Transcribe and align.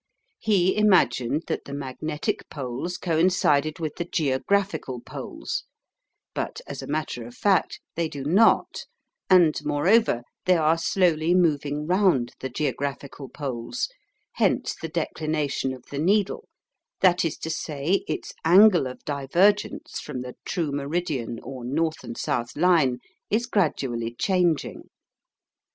He 0.39 0.75
imagined 0.75 1.43
that 1.45 1.65
the 1.65 1.75
magnetic 1.75 2.49
poles 2.49 2.97
coincided 2.97 3.77
with 3.77 3.97
the 3.97 4.03
geographical 4.05 4.99
poles, 4.99 5.63
but, 6.33 6.59
as 6.65 6.81
a 6.81 6.87
matter 6.87 7.23
of 7.27 7.35
fact, 7.35 7.79
they 7.95 8.09
do 8.09 8.23
not, 8.23 8.87
and, 9.29 9.53
moreover, 9.63 10.23
they 10.45 10.55
are 10.57 10.79
slowly 10.79 11.35
moving 11.35 11.85
round 11.85 12.33
the 12.39 12.49
geographical 12.49 13.29
poles, 13.29 13.87
hence 14.33 14.75
the 14.75 14.89
declination 14.89 15.71
of 15.71 15.85
the 15.91 15.99
needle, 15.99 16.49
that 17.01 17.23
is 17.23 17.37
to 17.37 17.51
say 17.51 18.03
its 18.07 18.33
angle 18.43 18.87
of 18.87 19.05
divergence 19.05 19.99
from 19.99 20.21
the 20.21 20.33
true 20.45 20.71
meridian 20.71 21.37
or 21.43 21.63
north 21.63 22.03
and 22.03 22.17
south 22.17 22.55
line, 22.57 22.97
is 23.29 23.45
gradually 23.45 24.15
changing. 24.15 24.89